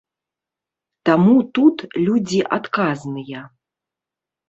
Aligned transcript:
Таму 1.09 1.35
тут 1.59 1.85
людзі 2.07 2.41
адказныя. 2.61 3.47